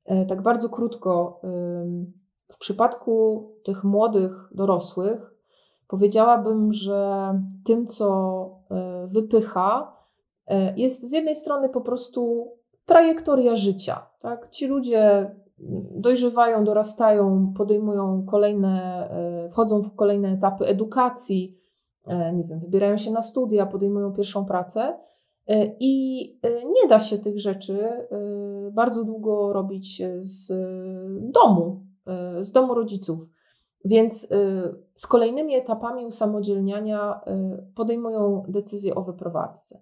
[0.04, 1.40] e, tak bardzo krótko,
[2.52, 5.34] w przypadku tych młodych dorosłych,
[5.88, 7.32] powiedziałabym, że
[7.64, 8.50] tym, co
[9.14, 9.96] wypycha,
[10.76, 12.52] jest z jednej strony po prostu
[12.86, 14.06] trajektoria życia.
[14.20, 14.50] Tak?
[14.50, 15.30] Ci ludzie
[15.90, 19.08] dojrzewają, dorastają, podejmują kolejne,
[19.50, 21.61] wchodzą w kolejne etapy edukacji,
[22.06, 24.94] nie wiem, wybierają się na studia, podejmują pierwszą pracę
[25.46, 28.06] E, I e, nie da się tych rzeczy e,
[28.72, 30.52] bardzo długo robić z
[31.32, 31.86] domu,
[32.38, 33.28] z domu rodziców.
[33.84, 34.28] Więc
[34.94, 37.20] z kolejnymi etapami usamodzielniania
[37.74, 39.80] podejmują decyzję o wyprowadzce.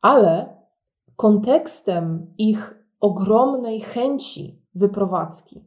[0.00, 0.56] Ale
[1.16, 5.64] kontekstem ich ogromnej chęci wyprowadzki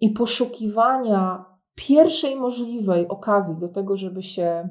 [0.00, 4.68] i poszukiwania pierwszej możliwej okazji do tego, żeby się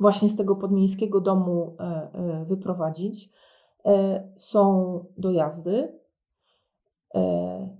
[0.00, 3.30] właśnie z tego podmiejskiego domu e, e, wyprowadzić,
[3.84, 6.00] e, są dojazdy,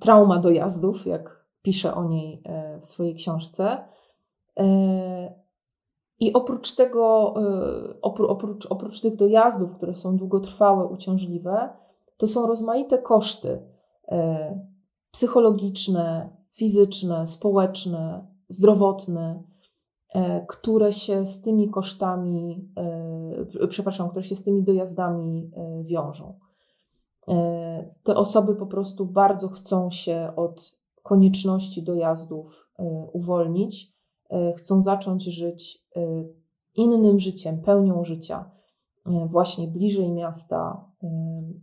[0.01, 2.43] trauma dojazdów, jak pisze o niej
[2.81, 3.85] w swojej książce.
[6.21, 7.35] I oprócz tego,
[8.03, 11.69] oprócz, oprócz tych dojazdów, które są długotrwałe, uciążliwe,
[12.17, 13.63] to są rozmaite koszty
[15.11, 19.43] psychologiczne, fizyczne, społeczne, zdrowotne,
[20.49, 22.69] które się z tymi kosztami,
[23.61, 26.39] e, przepraszam, które się z tymi dojazdami e, wiążą.
[28.03, 32.71] Te osoby po prostu bardzo chcą się od konieczności dojazdów
[33.13, 33.93] uwolnić,
[34.57, 35.87] chcą zacząć żyć
[36.75, 38.51] innym życiem, pełnią życia,
[39.27, 40.91] właśnie bliżej miasta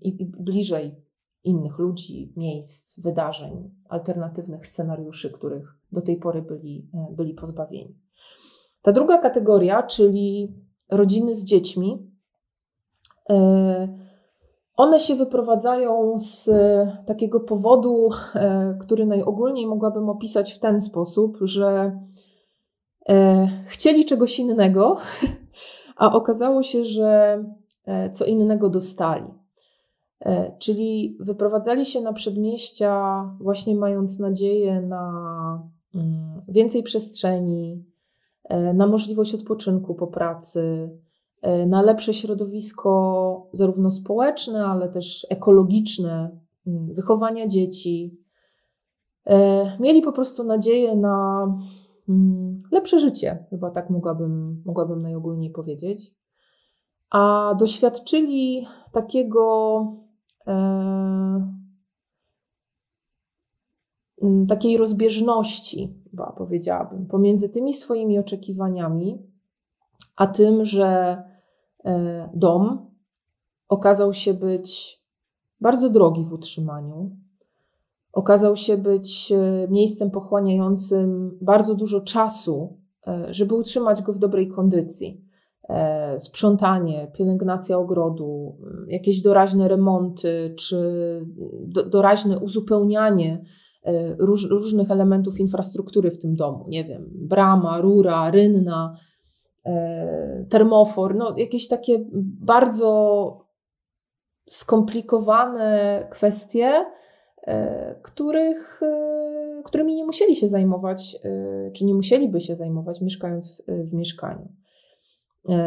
[0.02, 0.96] i bliżej
[1.44, 8.07] innych ludzi, miejsc, wydarzeń, alternatywnych scenariuszy, których do tej pory byli, byli pozbawieni.
[8.82, 10.56] Ta druga kategoria, czyli
[10.92, 12.12] rodziny z dziećmi,
[13.30, 13.98] e,
[14.76, 16.50] one się wyprowadzają z
[17.06, 22.00] takiego powodu, e, który najogólniej mogłabym opisać w ten sposób, że
[23.10, 24.98] e, chcieli czegoś innego,
[25.98, 27.44] a okazało się, że
[28.12, 29.26] co innego dostali.
[30.60, 35.12] Czyli wyprowadzali się na przedmieścia, właśnie mając nadzieję na
[35.96, 37.86] mm, więcej przestrzeni,
[38.74, 40.90] na możliwość odpoczynku po pracy,
[41.42, 48.18] e, na lepsze środowisko, zarówno społeczne, ale też ekologiczne, mm, wychowania dzieci.
[49.26, 51.48] E, mieli po prostu nadzieję na
[52.10, 56.16] mm, lepsze życie, chyba tak mogłabym, mogłabym najogólniej powiedzieć.
[57.10, 59.82] A doświadczyli takiego
[64.50, 69.22] takiej rozbieżności, chyba powiedziałabym, pomiędzy tymi swoimi oczekiwaniami,
[70.18, 71.18] a tym, że
[71.86, 72.92] e, dom
[73.70, 75.02] okazał się być
[75.62, 77.16] bardzo drogi w utrzymaniu,
[78.14, 82.78] okazał się być e, miejscem pochłaniającym bardzo dużo czasu,
[83.08, 85.28] e, żeby utrzymać go w dobrej kondycji.
[86.18, 90.78] Sprzątanie, pielęgnacja ogrodu, jakieś doraźne remonty czy
[91.90, 93.44] doraźne uzupełnianie
[94.18, 96.66] róż, różnych elementów infrastruktury w tym domu.
[96.68, 98.96] Nie wiem, brama, rura, rynna,
[99.66, 102.06] e, termofor, no jakieś takie
[102.42, 103.48] bardzo
[104.50, 106.86] skomplikowane kwestie,
[107.48, 108.82] e, których,
[109.66, 111.20] którymi nie musieli się zajmować,
[111.74, 114.48] czy nie musieliby się zajmować, mieszkając w mieszkaniu.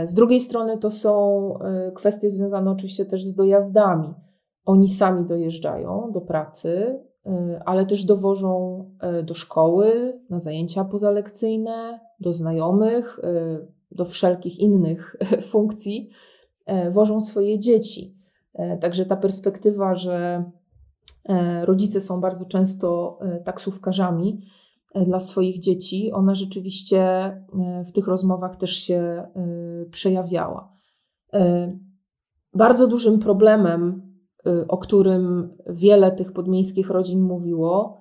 [0.03, 1.55] Z drugiej strony to są
[1.95, 4.15] kwestie związane oczywiście też z dojazdami.
[4.65, 7.01] Oni sami dojeżdżają do pracy,
[7.65, 8.85] ale też dowożą
[9.21, 15.17] y, do szkoły, na zajęcia pozalekcyjne, do znajomych, y, do wszelkich innych
[15.53, 16.11] funkcji,
[16.91, 18.17] wożą swoje dzieci.
[18.81, 20.45] Także ta perspektywa, że
[21.63, 24.41] rodzice są bardzo często taksówkarzami
[24.95, 27.03] dla swoich dzieci, ona rzeczywiście
[27.87, 29.27] w tych rozmowach też się
[29.91, 30.73] przejawiała.
[32.55, 34.10] Bardzo dużym problemem
[34.69, 38.01] o którym wiele tych podmiejskich rodzin mówiło,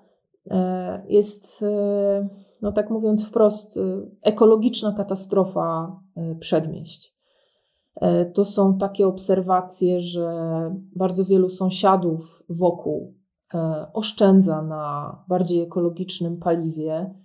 [0.51, 2.29] e, jest, e,
[2.61, 7.19] no tak mówiąc wprost, y, ekologiczna katastrofa e, przedmieść.
[8.33, 10.31] To są takie obserwacje, że
[10.95, 13.13] bardzo wielu sąsiadów wokół
[13.93, 17.15] oszczędza na bardziej ekologicznym paliwie.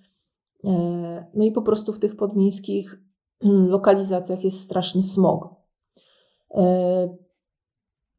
[1.35, 3.03] No i po prostu w tych podmiejskich
[3.75, 5.55] lokalizacjach jest straszny smog.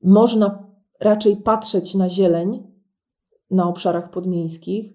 [0.04, 0.65] Można
[1.02, 2.64] raczej patrzeć na zieleń
[3.52, 4.94] na obszarach podmiejskich,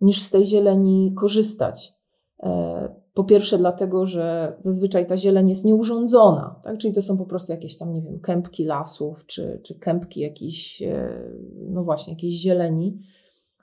[0.00, 1.94] niż z tej zieleni korzystać.
[2.42, 6.78] E, po pierwsze, dlatego, że zazwyczaj ta zieleń jest nieurządzona, tak?
[6.78, 10.82] czyli to są po prostu jakieś tam, nie wiem, kępki lasów, czy, czy kępki jakiejś,
[10.82, 11.22] e,
[11.68, 12.98] no właśnie, jakiejś zieleni,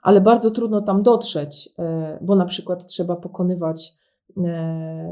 [0.02, 3.98] ale bardzo trudno tam dotrzeć, e, bo na przykład trzeba pokonywać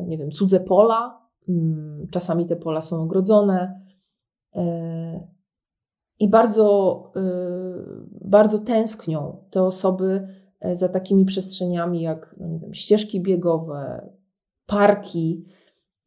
[0.06, 1.26] nie wiem, cudze pola.
[1.48, 3.80] Mm, czasami te pola są ogrodzone.
[6.20, 7.12] I bardzo,
[8.20, 10.28] bardzo tęsknią te osoby
[10.72, 14.08] za takimi przestrzeniami jak no nie wiem, ścieżki biegowe,
[14.66, 15.44] parki,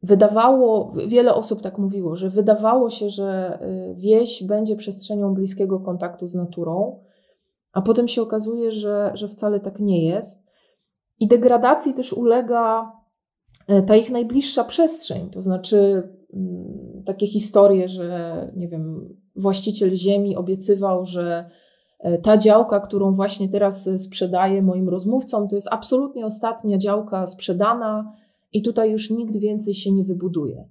[0.03, 3.59] wydawało, wiele osób tak mówiło, że wydawało się, że
[3.91, 6.99] y, wieś będzie przestrzenią bliskiego kontaktu z naturą,
[7.71, 10.49] a potem się okazuje, że, że wcale tak nie jest.
[11.19, 12.91] I degradacji też ulega
[13.71, 20.35] y, ta ich najbliższa przestrzeń, to znaczy mm, takie historie, że nie wiem, właściciel ziemi
[20.35, 21.49] obiecywał, że
[22.05, 28.11] y, ta działka, którą właśnie teraz sprzedaję moim rozmówcom, to jest absolutnie ostatnia działka sprzedana
[28.53, 30.69] i tutaj już nikt więcej się nie wybuduje.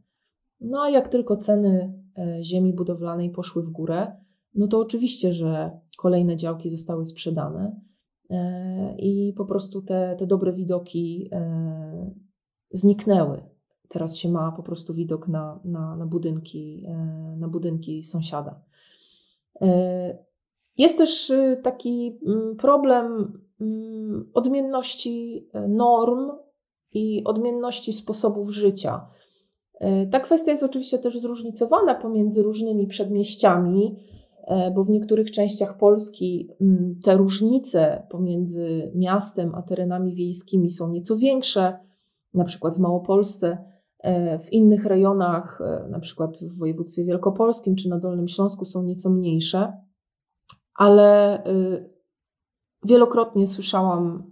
[0.60, 4.12] No a jak tylko ceny e, ziemi budowlanej poszły w górę,
[4.54, 7.80] no to oczywiście, że kolejne działki zostały sprzedane
[8.30, 12.14] e, i po prostu te, te dobre widoki e,
[12.70, 13.57] zniknęły.
[13.88, 16.86] Teraz się ma po prostu widok na, na, na, budynki,
[17.36, 18.60] na budynki sąsiada.
[20.78, 26.30] Jest też taki mm, problem mm, odmienności norm
[26.92, 29.08] i odmienności sposobów życia.
[29.80, 33.96] E, ta kwestia jest oczywiście też zróżnicowana pomiędzy różnymi przedmieściami,
[34.46, 40.88] e, bo w niektórych częściach Polski mm, te różnice pomiędzy miastem a terenami wiejskimi są
[40.88, 41.78] nieco większe,
[42.34, 43.58] na przykład w Małopolsce.
[43.98, 49.10] E, w innych rejonach, na przykład w województwie wielkopolskim czy na Dolnym Śląsku, są nieco
[49.10, 49.72] mniejsze,
[50.74, 51.42] ale
[52.84, 54.30] wielokrotnie słyszałam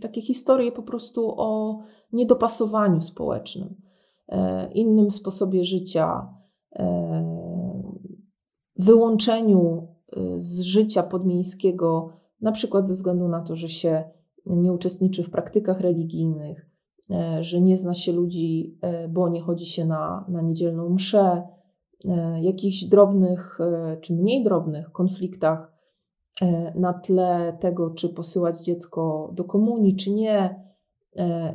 [0.00, 1.80] takie historie po prostu o
[2.12, 3.74] niedopasowaniu społecznym,
[4.28, 6.34] e, innym sposobie życia,
[6.76, 7.24] e,
[8.76, 14.04] wyłączeniu e, z życia podmiejskiego, na przykład ze względu na to, że się
[14.46, 16.70] nie uczestniczy w praktykach religijnych,
[17.40, 21.42] że nie zna się ludzi, bo nie chodzi się na, na niedzielną mszę,
[22.40, 23.58] jakichś drobnych
[24.00, 25.74] czy mniej drobnych konfliktach
[26.42, 30.64] E, na tle tego, czy posyłać dziecko do komunii, czy nie,
[31.16, 31.54] e,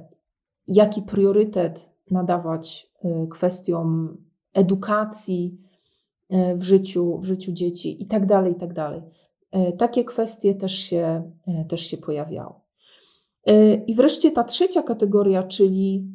[0.67, 4.17] jaki priorytet nadawać e, kwestiom
[4.53, 5.69] edukacji
[6.55, 9.01] w życiu, w życiu dzieci i tak dalej, i tak dalej.
[9.77, 11.31] Takie kwestie też się,
[11.69, 12.53] też się pojawiały.
[13.87, 16.07] I wreszcie ta trzecia kategoria, czyli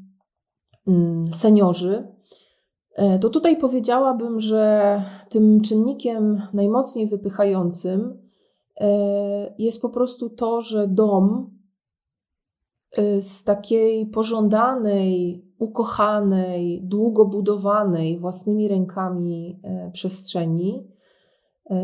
[0.86, 2.08] mm, seniorzy,
[3.20, 8.24] to tutaj powiedziałabym, że tym czynnikiem najmocniej wypychającym
[8.80, 11.50] E, jest po prostu to, że dom
[12.92, 20.94] e, z takiej pożądanej, ukochanej, długo budowanej własnymi rękami e, przestrzeni,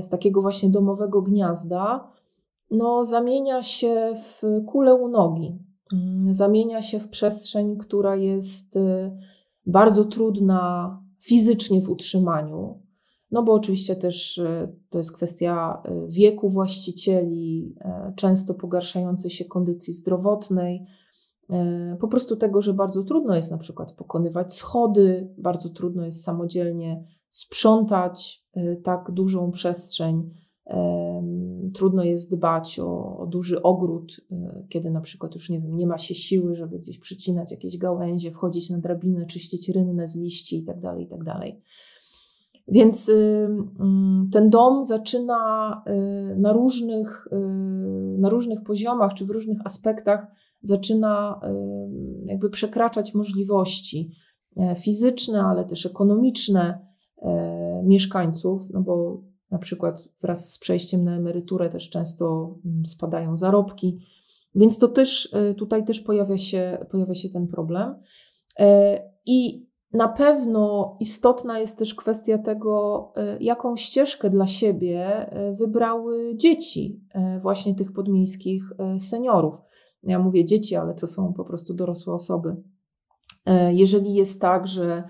[0.00, 2.12] z takiego właśnie domowego gniazda,
[2.70, 5.58] no, zamienia się w kulę u nogi.
[5.92, 8.78] Mm, zamienia się w przestrzeń, która jest
[9.66, 12.82] bardzo trudna fizycznie w utrzymaniu,
[13.30, 17.74] no bo oczywiście też e, to jest kwestia e, wieku właścicieli,
[18.16, 20.86] często pogarszającej się kondycji zdrowotnej,
[22.00, 27.04] po prostu tego, że bardzo trudno jest na przykład pokonywać schody, bardzo trudno jest samodzielnie
[27.28, 28.46] sprzątać
[28.82, 30.30] tak dużą przestrzeń.
[31.74, 34.20] Trudno jest dbać o, o, duży ogród,
[34.68, 38.30] kiedy na przykład już nie wiem, nie ma się siły, żeby gdzieś przycinać jakieś gałęzie,
[38.30, 40.80] wchodzić na drabinę, czyścić rynnę z liści itd.
[40.82, 41.24] Tak itd.
[41.24, 41.50] Tak
[42.68, 43.48] więc y,
[43.80, 45.82] mm, ten dom zaczyna
[46.32, 50.26] y, na różnych, y, na różnych poziomach czy w różnych aspektach
[50.62, 51.40] zaczyna
[52.24, 54.10] jakby przekraczać możliwości
[54.56, 56.86] e, fizyczne, ale też ekonomiczne
[57.22, 63.36] e, mieszkańców, no bo na przykład wraz z przejściem na emeryturę też często mm, spadają
[63.36, 63.98] zarobki,
[64.54, 67.94] więc to też tutaj też pojawia się, pojawia się ten problem.
[68.58, 75.52] E, I na pewno istotna jest też kwestia tego, e, jaką ścieżkę dla siebie e,
[75.52, 79.62] wybrały dzieci, e, właśnie tych podmiejskich seniorów.
[80.02, 82.56] Ja mówię dzieci, ale to są po prostu dorosłe osoby.
[83.70, 85.04] Jeżeli jest tak, że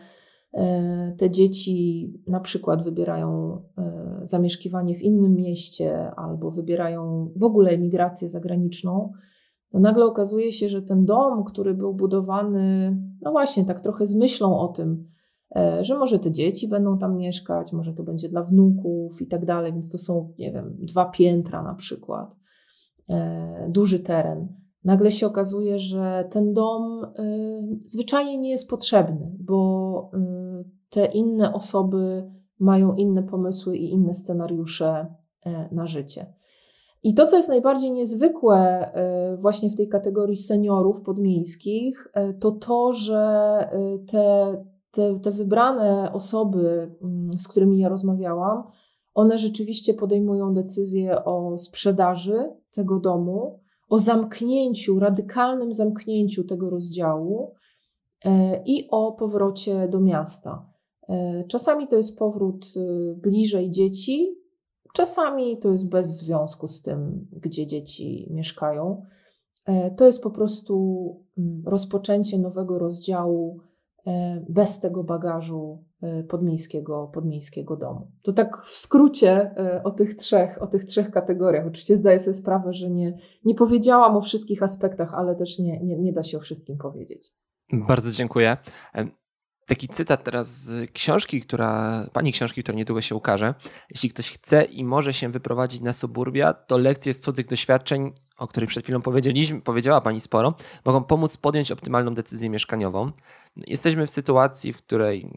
[1.19, 3.61] te dzieci na przykład wybierają
[4.23, 9.13] zamieszkiwanie w innym mieście albo wybierają w ogóle emigrację zagraniczną,
[9.71, 14.15] to nagle okazuje się, że ten dom, który był budowany, no właśnie, tak trochę z
[14.15, 15.09] myślą o tym,
[15.57, 19.45] e, że może te dzieci będą tam mieszkać, może to będzie dla wnuków i tak
[19.45, 22.37] dalej, więc to są, nie wiem, dwa piętra na przykład,
[23.11, 24.49] e, duży teren.
[24.85, 27.13] Nagle się okazuje, że ten dom e,
[27.85, 29.80] zwyczajnie nie jest potrzebny, bo
[30.91, 35.15] te inne osoby mają inne pomysły i inne scenariusze
[35.73, 36.27] na życie.
[37.03, 38.91] I to, co jest najbardziej niezwykłe
[39.39, 42.09] właśnie w tej kategorii seniorów podmiejskich,
[42.41, 43.25] to to, że
[44.07, 44.57] te,
[44.91, 48.63] te, te wybrane osoby, mm, z którymi ja rozmawiałam,
[49.15, 52.37] one rzeczywiście podejmują decyzję o sprzedaży
[52.73, 57.60] tego domu, o zamknięciu, radykalnym zamknięciu tego rozdziału e,
[58.67, 60.71] i o powrocie do miasta.
[61.11, 64.37] E, czasami to jest powrót e, bliżej dzieci,
[64.95, 69.03] czasami to jest bez związku z tym, gdzie dzieci mieszkają.
[69.97, 70.75] To jest po prostu
[71.39, 73.61] mm, rozpoczęcie nowego rozdziału
[74.49, 75.85] bez tego bagażu
[76.29, 78.11] podmiejskiego, podmiejskiego domu.
[78.23, 79.55] To tak w skrócie
[79.85, 81.67] o tych trzech, o tych trzech kategoriach.
[81.67, 85.99] Oczywiście zdaję sobie sprawę, że nie, nie powiedziałam o wszystkich aspektach, ale też nie, nie,
[85.99, 87.33] nie da się o wszystkim powiedzieć.
[87.73, 88.57] Bardzo dziękuję.
[89.67, 93.55] Taki cytat teraz z książki, która, pani książki, która niedługo się ukaże.
[93.91, 98.47] Jeśli ktoś chce i może się wyprowadzić na suburbia, to lekcje z cudzych doświadczeń, o
[98.47, 100.55] których przed chwilą powiedzieliśmy, powiedziała pani sporo,
[100.85, 103.13] mogą pomóc podjąć optymalną decyzję mieszkaniową.
[103.67, 105.31] Jesteśmy w sytuacji, w której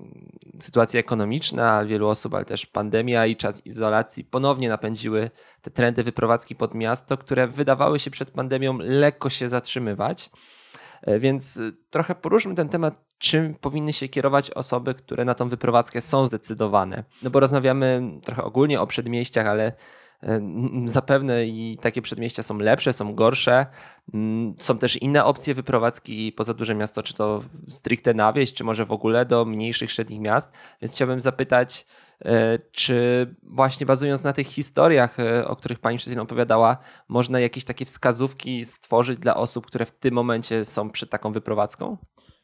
[0.59, 5.29] sytuacja ekonomiczna wielu osób, ale też pandemia i czas izolacji ponownie napędziły
[5.61, 10.29] te trendy wyprowadzki pod miasto, które wydawały się przed pandemią lekko się zatrzymywać.
[11.03, 15.49] E, więc e, trochę poruszmy ten temat, czym powinny się kierować osoby, które na tą
[15.49, 17.03] wyprowadzkę są zdecydowane.
[17.23, 19.73] No bo rozmawiamy trochę ogólnie o przedmieściach, ale
[20.23, 20.41] e,
[20.85, 23.65] Zapewne i takie przedmieścia są lepsze, są gorsze.
[24.13, 28.63] Mm, są też inne opcje wyprowadzki poza duże miasto, czy to stricte na wieś, czy
[28.63, 30.51] może w ogóle do mniejszych, średnich miast.
[30.81, 31.85] Więc chciałbym zapytać,
[32.71, 36.77] czy właśnie bazując na tych historiach, e, o których Pani przed chwilą opowiadała,
[37.09, 41.97] można jakieś takie wskazówki stworzyć dla osób, które w tym momencie są przed taką wyprowadzką?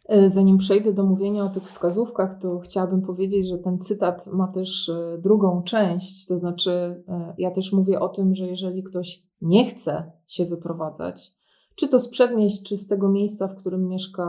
[0.09, 4.47] E, zanim przejdę do mówienia o tych wskazówkach, to chciałabym powiedzieć, że ten cytat ma
[4.47, 6.25] też drugą część.
[6.25, 7.03] To znaczy,
[7.38, 11.34] ja też mówię o tym, że jeżeli ktoś nie chce się wyprowadzać,
[11.75, 14.25] czy to z przedmieść, czy z tego miejsca, w którym mieszka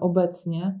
[0.00, 0.80] obecnie,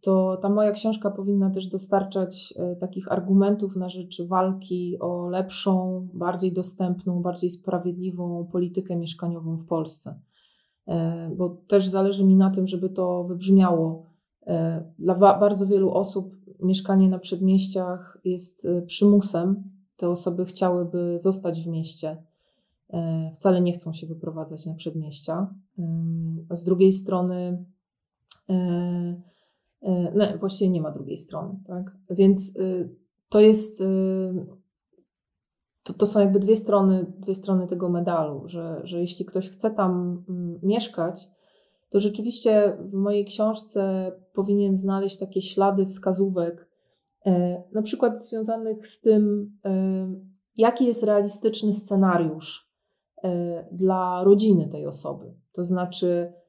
[0.00, 6.08] to ta moja książka powinna też dostarczać e, takich argumentów na rzecz walki o lepszą,
[6.14, 10.20] bardziej dostępną, bardziej sprawiedliwą politykę mieszkaniową w Polsce.
[10.88, 14.14] E, bo też zależy mi na tym, żeby to wybrzmiało.
[14.98, 19.70] Dla bardzo wielu osób mieszkanie na przedmieściach jest przymusem.
[19.96, 22.22] Te osoby chciałyby zostać w mieście,
[23.34, 25.54] wcale nie chcą się wyprowadzać na przedmieścia.
[26.50, 27.73] Z drugiej strony, E, e,
[30.14, 31.96] no, właściwie nie ma drugiej strony, tak?
[32.10, 32.96] Więc y,
[33.28, 34.46] to jest, y,
[35.82, 39.70] to, to są jakby dwie strony, dwie strony tego medalu, że, że jeśli ktoś chce
[39.70, 41.28] tam mm, mieszkać,
[41.90, 46.68] to rzeczywiście w mojej książce powinien znaleźć takie ślady wskazówek,
[47.26, 49.52] e, na przykład związanych z tym,
[50.56, 52.74] jaki jest realistyczny scenariusz
[53.72, 55.34] dla rodziny tej osoby.
[55.52, 56.43] To znaczy, E,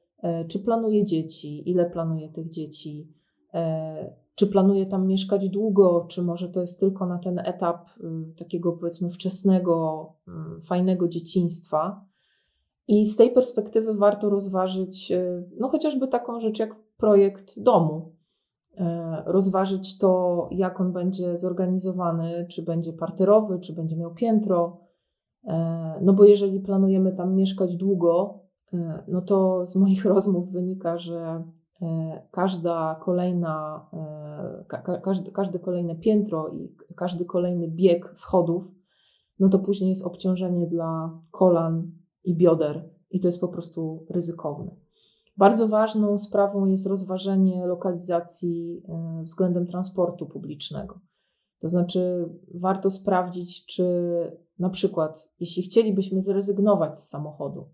[0.48, 3.12] czy planuje dzieci, ile planuje tych dzieci,
[3.54, 8.34] e, czy planuje tam mieszkać długo, czy może to jest tylko na ten etap y,
[8.38, 10.06] takiego powiedzmy wczesnego,
[10.58, 12.04] y, fajnego dzieciństwa.
[12.88, 18.12] I z tej perspektywy warto rozważyć, y, no chociażby taką rzecz jak projekt domu.
[18.78, 24.80] E, rozważyć to, jak on będzie zorganizowany, czy będzie parterowy, czy będzie miał piętro.
[26.00, 28.45] No bo jeżeli planujemy tam mieszkać długo, E,
[29.08, 31.44] no to z moich rozmów wynika, że
[31.82, 38.72] e, każda kolejna, e, każde, każde kolejne piętro i każdy kolejny bieg schodów,
[39.40, 41.92] no to później jest obciążenie dla kolan
[42.24, 44.76] i bioder i to jest po prostu ryzykowne.
[45.36, 48.82] Bardzo ważną sprawą jest rozważenie lokalizacji
[49.22, 51.00] względem transportu publicznego.
[51.60, 53.86] To znaczy, warto sprawdzić, czy
[54.58, 57.68] na przykład, jeśli chcielibyśmy zrezygnować z samochodu,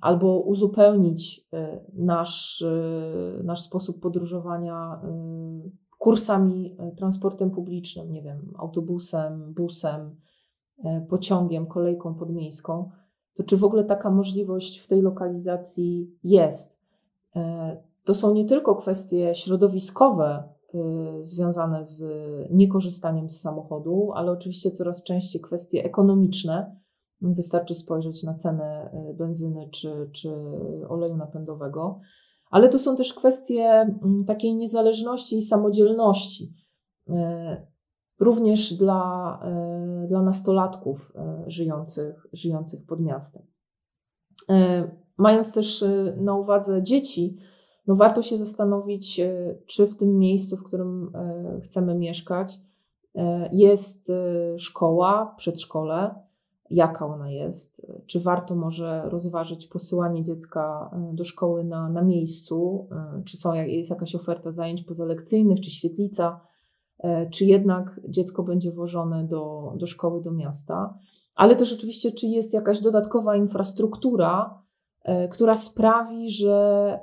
[0.00, 9.54] albo uzupełnić e, nasz, e, nasz sposób podróżowania e, kursami transportem publicznym, nie wiem, autobusem,
[9.54, 10.16] busem,
[11.08, 12.90] pociągiem, kolejką podmiejską,
[13.34, 16.82] to czy w ogóle taka możliwość w tej lokalizacji jest?
[18.04, 20.48] To są nie tylko kwestie środowiskowe
[21.20, 22.04] związane z
[22.50, 26.81] niekorzystaniem z samochodu, ale oczywiście coraz częściej kwestie ekonomiczne,
[27.22, 30.34] Wystarczy spojrzeć na cenę y, benzyny czy, czy
[30.88, 31.98] oleju napędowego.
[32.50, 36.54] Ale to są też kwestie mm, takiej niezależności i samodzielności.
[37.10, 37.14] Y,
[38.20, 39.40] również dla,
[40.04, 41.12] y, dla nastolatków
[41.46, 43.42] żyjących, żyjących pod miastem.
[45.16, 45.84] Mając też
[46.16, 47.36] na uwadze dzieci,
[47.86, 49.20] no warto się zastanowić,
[49.66, 51.12] czy w tym miejscu, w którym
[51.64, 52.58] chcemy mieszkać,
[53.52, 54.12] jest
[54.56, 56.14] szkoła, przedszkole,
[56.72, 62.88] jaka ona jest, czy warto może rozważyć posyłanie dziecka do szkoły na, na miejscu,
[63.24, 66.40] czy są, jest jakaś oferta zajęć pozalekcyjnych, czy świetlica,
[67.30, 70.98] czy jednak dziecko będzie wożone do, do szkoły, do miasta,
[71.34, 74.62] ale też oczywiście, czy jest jakaś dodatkowa infrastruktura,
[75.30, 76.98] która sprawi, że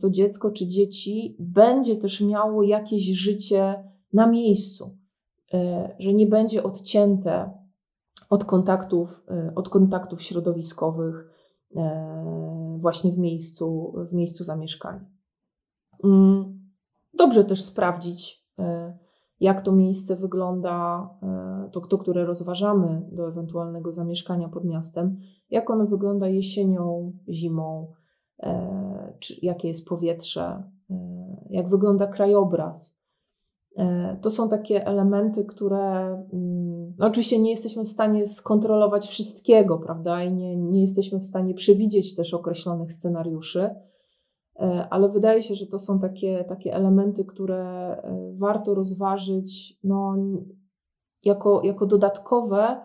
[0.00, 3.74] to dziecko czy dzieci będzie też miało jakieś życie
[4.12, 4.96] na miejscu,
[5.98, 7.61] że nie będzie odcięte
[8.32, 11.30] od kontaktów, e, od kontaktów środowiskowych
[11.76, 15.04] e, właśnie w miejscu, w miejscu zamieszkania.
[16.04, 16.60] Mm,
[17.14, 18.98] dobrze też sprawdzić, e,
[19.40, 21.08] jak to miejsce wygląda,
[21.72, 25.20] to, to, które rozważamy do ewentualnego zamieszkania pod miastem,
[25.50, 27.92] jak ono wygląda jesienią, zimą,
[29.18, 30.62] czy jakie jest powietrze,
[31.50, 33.02] jak wygląda krajobraz
[34.20, 36.61] to są takie elementy, które mm,
[36.98, 40.24] oczywiście nie jesteśmy w stanie skontrolować wszystkiego, prawda?
[40.24, 43.70] I nie, nie jesteśmy w stanie przewidzieć też określonych scenariuszy,
[44.60, 47.64] e, ale wydaje się, że to są takie, takie elementy, które
[47.96, 50.16] e, warto rozważyć no,
[51.24, 52.84] jako, jako dodatkowe,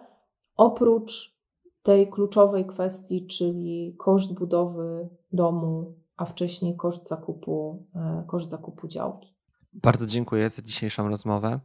[0.56, 1.38] oprócz
[1.84, 7.86] tej kluczowej kwestii, czyli koszt budowy domu, a wcześniej koszt zakupu,
[8.28, 9.38] koszt zakupu działki.
[9.74, 11.60] Bardzo dziękuję za dzisiejszą rozmowę.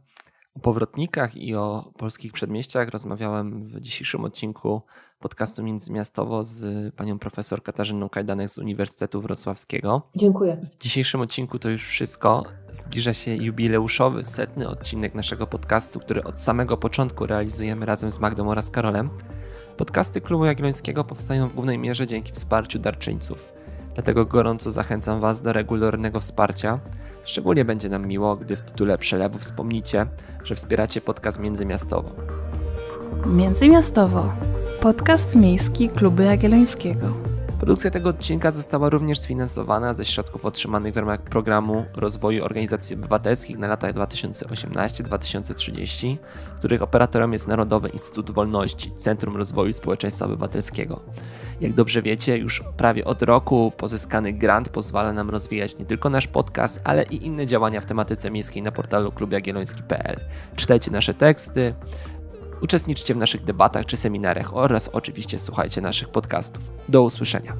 [0.55, 4.81] O powrotnikach i o polskich przedmieściach rozmawiałem w dzisiejszym odcinku
[5.19, 10.09] podcastu Międzymiastowo z panią profesor Katarzyną Kajdanek z Uniwersytetu Wrocławskiego.
[10.15, 10.57] Dziękuję.
[10.79, 12.45] W dzisiejszym odcinku to już wszystko.
[12.71, 18.49] Zbliża się jubileuszowy, setny odcinek naszego podcastu, który od samego początku realizujemy razem z Magdą
[18.49, 19.09] oraz Karolem.
[19.77, 23.52] Podcasty Klubu Jagiellońskiego powstają w głównej mierze dzięki wsparciu darczyńców.
[23.93, 26.79] Dlatego gorąco zachęcam Was do regularnego wsparcia.
[27.23, 30.05] Szczególnie będzie nam miło, gdy w tytule przelewu wspomnicie,
[30.43, 32.09] że wspieracie podcast Międzymiastowo.
[33.25, 34.33] Międzymiastowo.
[34.81, 37.32] Podcast miejski Kluby Jagiellońskiego.
[37.63, 43.57] Produkcja tego odcinka została również sfinansowana ze środków otrzymanych w ramach programu rozwoju organizacji obywatelskich
[43.57, 46.17] na latach 2018-2030,
[46.59, 50.99] których operatorem jest Narodowy Instytut Wolności, Centrum Rozwoju Społeczeństwa Obywatelskiego.
[51.61, 56.27] Jak dobrze wiecie, już prawie od roku pozyskany grant pozwala nam rozwijać nie tylko nasz
[56.27, 60.19] podcast, ale i inne działania w tematyce miejskiej na portalu klubjagielloński.pl.
[60.55, 61.73] Czytajcie nasze teksty,
[62.63, 66.71] Uczestniczcie w naszych debatach czy seminariach oraz oczywiście słuchajcie naszych podcastów.
[66.89, 67.53] Do usłyszenia.